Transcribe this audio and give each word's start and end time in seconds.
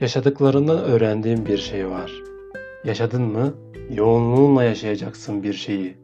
Yaşadıklarından 0.00 0.78
öğrendiğin 0.78 1.46
bir 1.46 1.58
şey 1.58 1.88
var. 1.88 2.12
Yaşadın 2.84 3.22
mı, 3.22 3.54
yoğunluğunla 3.90 4.64
yaşayacaksın 4.64 5.42
bir 5.42 5.52
şeyi. 5.52 5.96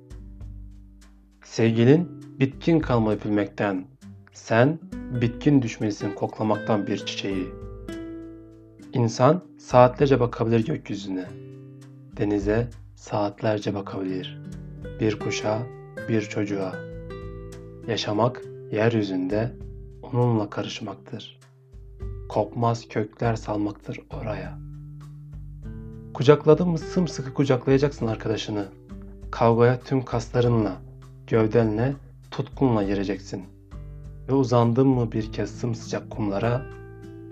Sevgilin 1.45 2.09
bitkin 2.41 2.81
kalma 2.81 3.13
öpülmekten, 3.13 3.85
sen 4.33 4.79
bitkin 5.21 5.63
düşmelisin 5.63 6.11
koklamaktan 6.15 6.87
bir 6.87 7.07
çiçeği. 7.07 7.49
İnsan 8.93 9.45
saatlerce 9.59 10.21
bakabilir 10.21 10.67
gökyüzüne, 10.67 11.27
denize 12.17 12.69
saatlerce 12.95 13.75
bakabilir. 13.75 14.43
Bir 15.01 15.19
kuşa, 15.19 15.63
bir 16.09 16.23
çocuğa. 16.23 16.75
Yaşamak 17.89 18.43
yeryüzünde 18.71 19.53
onunla 20.03 20.51
karışmaktır. 20.51 21.39
Kopmaz 22.33 22.89
kökler 22.89 23.37
salmaktır 23.37 24.01
oraya. 24.11 24.59
Kucakladın 26.15 26.69
mı 26.69 26.79
sımsıkı 26.79 27.35
kucaklayacaksın 27.35 28.07
arkadaşını. 28.07 28.69
Kavgaya 29.31 29.81
tüm 29.81 30.05
kaslarınla, 30.05 30.77
gövdenle, 31.27 31.93
tutkunla 32.31 32.83
gireceksin. 32.83 33.43
Ve 34.29 34.33
uzandın 34.33 34.87
mı 34.87 35.13
bir 35.13 35.33
kez 35.33 35.51
sımsıcak 35.51 36.11
kumlara, 36.11 36.63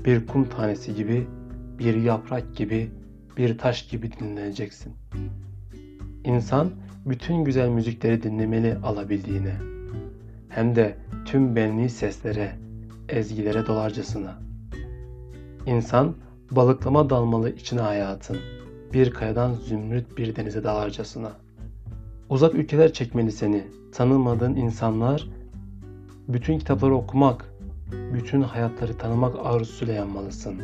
bir 0.05 0.27
kum 0.27 0.49
tanesi 0.49 0.95
gibi, 0.95 1.27
bir 1.79 1.95
yaprak 2.03 2.57
gibi, 2.57 2.91
bir 3.37 3.59
taş 3.59 3.89
gibi 3.89 4.13
dinleneceksin. 4.13 4.93
İnsan 6.25 6.71
bütün 7.07 7.45
güzel 7.45 7.69
müzikleri 7.69 8.23
dinlemeli 8.23 8.77
alabildiğine. 8.77 9.55
Hem 10.49 10.77
de 10.77 10.97
tüm 11.25 11.57
benliği 11.57 11.89
seslere, 11.89 12.57
ezgilere 13.09 13.67
dolarcasına. 13.67 14.50
İnsan 15.67 16.15
balıklama 16.51 17.11
dalmalı 17.11 17.51
içine 17.51 17.81
hayatın, 17.81 18.37
bir 18.93 19.11
kayadan 19.11 19.55
zümrüt 19.55 20.19
bir 20.19 20.37
denize 20.37 20.65
dalarcasına. 20.65 21.33
Uzak 22.29 22.55
ülkeler 22.55 22.93
çekmeli 22.93 23.33
seni, 23.33 23.65
tanımadığın 23.93 24.55
insanlar, 24.55 25.29
bütün 26.29 26.59
kitapları 26.59 26.95
okumak, 26.95 27.45
bütün 28.15 28.43
hayatları 28.43 28.99
tanımak 28.99 29.35
arzusuyla 29.45 29.95
yanmalısın. 29.95 30.61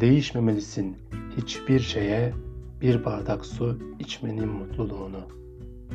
Değişmemelisin 0.00 0.96
hiçbir 1.36 1.80
şeye, 1.80 2.32
bir 2.80 3.04
bardak 3.04 3.46
su 3.46 3.78
içmenin 3.98 4.48
mutluluğunu. 4.48 5.20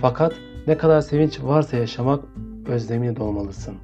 Fakat 0.02 0.34
ne 0.68 0.78
kadar 0.78 1.02
sevinç 1.02 1.40
varsa 1.44 1.78
yaşamak 1.78 2.24
özlemine 2.68 3.16
dolmalısın. 3.16 3.76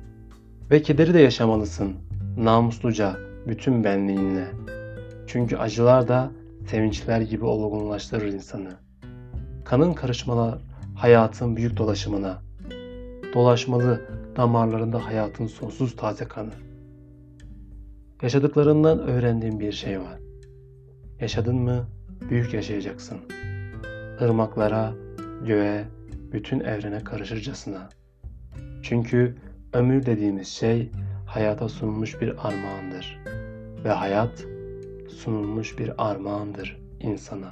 Ve 0.71 0.81
kederi 0.81 1.13
de 1.13 1.19
yaşamalısın 1.19 1.93
namusluca 2.37 3.30
bütün 3.47 3.83
benliğinle. 3.83 4.47
Çünkü 5.27 5.57
acılar 5.57 6.07
da 6.07 6.31
sevinçler 6.67 7.21
gibi 7.21 7.45
olgunlaştırır 7.45 8.33
insanı. 8.33 8.69
Kanın 9.65 9.93
karışmalar 9.93 10.57
hayatın 10.95 11.55
büyük 11.55 11.77
dolaşımına. 11.77 12.41
Dolaşmalı 13.33 14.01
damarlarında 14.35 15.05
hayatın 15.05 15.47
sonsuz 15.47 15.95
taze 15.95 16.25
kanı. 16.25 16.51
Yaşadıklarından 18.21 18.99
öğrendiğin 18.99 19.59
bir 19.59 19.71
şey 19.71 19.99
var. 19.99 20.19
Yaşadın 21.19 21.55
mı 21.55 21.87
büyük 22.29 22.53
yaşayacaksın. 22.53 23.17
Irmaklara, 24.21 24.93
göğe, 25.45 25.85
bütün 26.33 26.59
evrene 26.59 27.03
karışırcasına. 27.03 27.89
Çünkü 28.83 29.35
ömür 29.73 30.05
dediğimiz 30.05 30.47
şey 30.47 30.91
hayata 31.25 31.69
sunulmuş 31.69 32.21
bir 32.21 32.47
armağandır. 32.47 33.20
Ve 33.83 33.89
hayat 33.89 34.45
sunulmuş 35.09 35.79
bir 35.79 36.09
armağandır 36.09 36.81
insana. 36.99 37.49